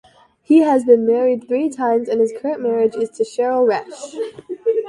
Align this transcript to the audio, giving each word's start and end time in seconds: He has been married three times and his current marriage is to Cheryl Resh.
He 0.41 0.61
has 0.61 0.83
been 0.83 1.05
married 1.05 1.47
three 1.47 1.69
times 1.69 2.09
and 2.09 2.19
his 2.21 2.33
current 2.41 2.59
marriage 2.59 2.95
is 2.95 3.11
to 3.11 3.23
Cheryl 3.23 3.67
Resh. 3.67 4.15